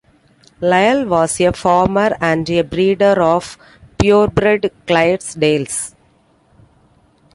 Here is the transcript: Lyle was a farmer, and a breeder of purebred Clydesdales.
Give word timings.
Lyle 0.61 1.05
was 1.05 1.39
a 1.39 1.53
farmer, 1.53 2.17
and 2.19 2.49
a 2.49 2.63
breeder 2.63 3.21
of 3.21 3.55
purebred 3.99 4.71
Clydesdales. 4.87 5.93